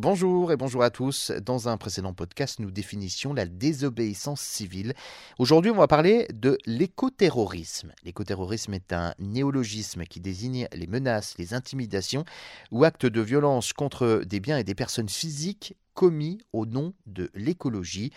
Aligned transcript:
Bonjour 0.00 0.52
et 0.52 0.56
bonjour 0.56 0.84
à 0.84 0.90
tous. 0.90 1.32
Dans 1.44 1.68
un 1.68 1.76
précédent 1.76 2.12
podcast, 2.12 2.60
nous 2.60 2.70
définissions 2.70 3.34
la 3.34 3.46
désobéissance 3.46 4.40
civile. 4.40 4.94
Aujourd'hui, 5.40 5.72
on 5.72 5.76
va 5.76 5.88
parler 5.88 6.28
de 6.32 6.56
l'écoterrorisme. 6.66 7.92
L'écoterrorisme 8.04 8.74
est 8.74 8.92
un 8.92 9.12
néologisme 9.18 10.04
qui 10.04 10.20
désigne 10.20 10.68
les 10.72 10.86
menaces, 10.86 11.36
les 11.36 11.52
intimidations 11.52 12.24
ou 12.70 12.84
actes 12.84 13.06
de 13.06 13.20
violence 13.20 13.72
contre 13.72 14.22
des 14.24 14.38
biens 14.38 14.58
et 14.58 14.62
des 14.62 14.76
personnes 14.76 15.08
physiques 15.08 15.74
commis 15.98 16.38
au 16.52 16.64
nom 16.64 16.94
de 17.06 17.28
l'écologie. 17.34 18.12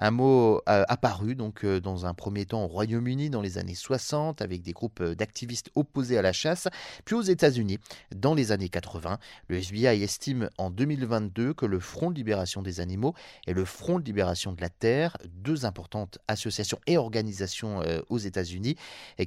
Un 0.00 0.10
mot 0.10 0.62
euh, 0.68 0.82
apparu 0.88 1.36
donc 1.36 1.64
euh, 1.64 1.78
dans 1.78 2.04
un 2.04 2.12
premier 2.12 2.44
temps 2.44 2.64
au 2.64 2.66
Royaume-Uni 2.66 3.30
dans 3.30 3.40
les 3.40 3.56
années 3.56 3.76
60 3.76 4.42
avec 4.42 4.62
des 4.62 4.72
groupes 4.72 5.00
euh, 5.00 5.14
d'activistes 5.14 5.70
opposés 5.76 6.18
à 6.18 6.22
la 6.22 6.32
chasse, 6.32 6.66
puis 7.04 7.14
aux 7.14 7.22
États-Unis 7.22 7.78
dans 8.12 8.34
les 8.34 8.50
années 8.50 8.68
80. 8.68 9.20
Le 9.46 9.58
FBI 9.58 10.02
estime 10.02 10.50
en 10.58 10.70
2022 10.70 11.54
que 11.54 11.66
le 11.66 11.78
Front 11.78 12.10
de 12.10 12.16
libération 12.16 12.62
des 12.62 12.80
animaux 12.80 13.14
et 13.46 13.52
le 13.52 13.64
Front 13.64 14.00
de 14.00 14.04
libération 14.04 14.52
de 14.52 14.60
la 14.60 14.68
terre, 14.68 15.16
deux 15.28 15.64
importantes 15.64 16.18
associations 16.26 16.80
et 16.88 16.98
organisations 16.98 17.80
aux 18.08 18.18
États-Unis, 18.18 18.74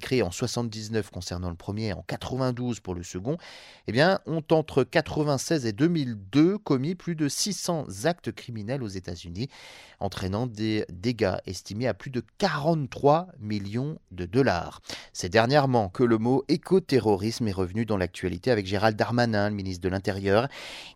créées 0.02 0.24
en 0.24 0.32
79 0.32 1.10
concernant 1.10 1.50
le 1.50 1.56
premier 1.56 1.88
et 1.88 1.94
en 1.94 2.02
92 2.02 2.82
pour 2.82 2.96
le 2.96 3.04
second, 3.04 3.38
eh 3.88 3.94
bien, 3.94 4.20
ont 4.26 4.44
entre 4.52 4.84
96 4.84 5.66
et 5.66 5.72
2002 5.72 6.58
commis 6.58 6.96
plus 6.96 7.16
de 7.16 7.30
600 7.30 7.86
actes 8.06 8.32
criminels 8.32 8.84
aux 8.84 8.88
États-Unis, 8.88 9.50
entraînant 10.00 10.48
des 10.48 10.86
dégâts 10.90 11.38
estimés 11.46 11.88
à 11.88 11.94
plus 11.94 12.12
de 12.12 12.24
43 12.38 13.28
millions 13.40 13.98
de 14.12 14.26
dollars. 14.26 14.82
C'est 15.14 15.30
dernièrement 15.30 15.90
que 15.90 16.04
le 16.04 16.18
mot 16.18 16.44
écoterrorisme 16.48 17.48
est 17.48 17.54
revenu 17.54 17.86
dans 17.86 17.98
l'actualité 17.98 18.52
avec 18.52 18.66
Gérald 18.66 18.98
Darmanin, 18.98 19.50
le 19.50 19.56
ministre 19.56 19.84
de 19.84 19.90
l'Intérieur, 19.90 20.48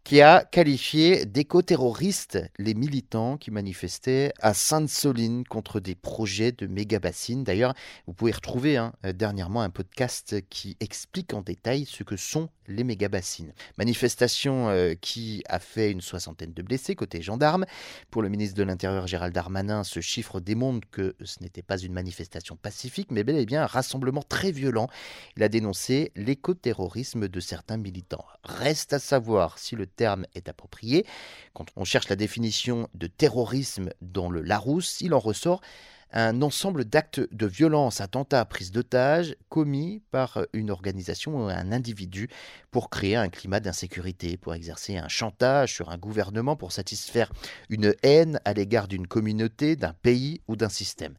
qui 0.04 0.22
a 0.22 0.44
qualifié 0.44 1.26
d'écoterroristes 1.26 2.40
les 2.58 2.74
militants 2.74 3.38
qui 3.38 3.52
manifestaient 3.52 4.34
à 4.42 4.54
Sainte-Soline 4.54 5.44
contre 5.46 5.80
des 5.80 5.96
projets 5.96 6.52
de 6.52 6.68
méga-bassines. 6.68 7.44
D'ailleurs, 7.44 7.74
vous 8.08 8.14
pouvez 8.14 8.32
retrouver 8.32 8.78
hein, 8.78 8.94
dernièrement 9.04 9.62
un 9.62 9.70
podcast 9.70 10.36
qui 10.50 10.78
explique 10.80 11.34
en 11.34 11.42
détail 11.42 11.86
ce 11.86 12.04
que 12.04 12.16
sont 12.16 12.50
les 12.68 12.84
méga-bassines. 12.84 13.54
Manifestation 13.78 14.70
euh, 14.70 14.94
qui 15.00 15.44
a 15.48 15.60
fait 15.60 15.92
une 15.92 16.02
soixantaine 16.02 16.54
de 16.54 16.62
blessés 16.62 16.87
côté 16.96 17.22
gendarme. 17.22 17.66
Pour 18.12 18.22
le 18.22 18.30
ministre 18.30 18.58
de 18.58 18.64
l'Intérieur 18.64 19.08
Gérald 19.08 19.34
Darmanin, 19.34 19.84
ce 19.84 20.00
chiffre 20.00 20.40
démontre 20.40 20.88
que 20.90 21.16
ce 21.24 21.42
n'était 21.42 21.62
pas 21.62 21.78
une 21.78 21.94
manifestation 21.94 22.56
pacifique, 22.56 23.12
mais 23.12 23.24
bel 23.24 23.38
et 23.38 23.46
bien 23.46 23.64
un 23.64 23.68
rassemblement 23.68 24.24
très 24.24 24.52
violent. 24.52 24.88
Il 25.36 25.44
a 25.44 25.50
dénoncé 25.50 26.12
l'écoterrorisme 26.16 27.28
de 27.28 27.40
certains 27.40 27.78
militants. 27.78 28.26
Reste 28.44 28.94
à 28.94 29.00
savoir 29.00 29.60
si 29.60 29.76
le 29.76 29.88
terme 29.88 30.26
est 30.34 30.50
approprié. 30.50 31.06
Quand 31.54 31.66
on 31.76 31.84
cherche 31.84 32.10
la 32.10 32.16
définition 32.16 32.90
de 32.94 33.08
terrorisme 33.08 33.90
dans 34.02 34.30
le 34.30 34.42
Larousse, 34.42 35.02
il 35.02 35.14
en 35.14 35.20
ressort 35.20 35.62
un 36.12 36.42
ensemble 36.42 36.86
d'actes 36.86 37.22
de 37.32 37.46
violence, 37.46 38.02
attentats, 38.02 38.46
prise 38.46 38.72
d'otages 38.72 39.36
commis 39.50 40.02
par 40.12 40.46
une 40.54 40.72
organisation 40.72 41.38
ou 41.38 41.50
un 41.50 41.72
individu 41.72 42.30
pour 42.72 42.90
créer 42.90 43.16
un 43.16 43.30
climat 43.30 43.60
d'insécurité, 43.60 44.38
pour 44.38 44.54
exercer 44.54 44.98
un 44.98 45.08
chantage 45.08 45.74
sur 45.74 45.90
un 45.90 45.98
gouvernement, 45.98 46.56
pour 46.56 46.72
satisfaire 46.72 47.32
une 47.70 47.94
haine 48.04 48.40
à 48.46 48.54
l'égard 48.54 48.88
d'une 48.88 49.08
communauté, 49.08 49.76
d'un 49.76 49.94
pays 49.94 50.42
ou 50.48 50.56
d'un 50.56 50.70
système. 50.70 51.16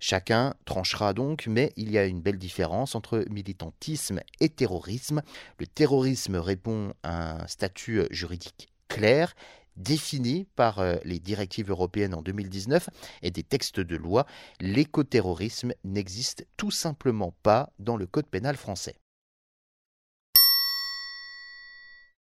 Chacun 0.00 0.54
tranchera 0.64 1.14
donc, 1.14 1.46
mais 1.46 1.72
il 1.76 1.88
y 1.92 1.96
a 1.96 2.06
une 2.06 2.20
belle 2.20 2.38
différence 2.38 2.96
entre 2.96 3.24
militantisme 3.30 4.20
et 4.40 4.48
terrorisme. 4.48 5.22
Le 5.58 5.66
terrorisme 5.68 6.34
répond 6.34 6.92
à 7.04 7.42
un 7.42 7.46
statut 7.46 8.02
juridique 8.10 8.72
clair 8.88 9.34
défini 9.76 10.46
par 10.56 10.78
euh, 10.78 10.96
les 11.04 11.18
directives 11.18 11.70
européennes 11.70 12.14
en 12.14 12.22
2019 12.22 12.88
et 13.22 13.30
des 13.30 13.42
textes 13.42 13.80
de 13.80 13.96
loi, 13.96 14.26
l'écoterrorisme 14.60 15.72
n'existe 15.84 16.46
tout 16.56 16.70
simplement 16.70 17.34
pas 17.42 17.72
dans 17.78 17.96
le 17.96 18.06
Code 18.06 18.26
pénal 18.26 18.56
français. 18.56 19.01